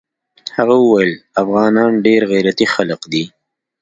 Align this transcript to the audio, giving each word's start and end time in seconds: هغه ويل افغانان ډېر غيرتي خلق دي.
هغه 0.55 0.75
ويل 0.91 1.11
افغانان 1.41 1.91
ډېر 2.05 2.21
غيرتي 2.31 2.65
خلق 2.73 3.01
دي. 3.13 3.23